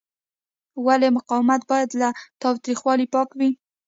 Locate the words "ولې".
0.85-1.07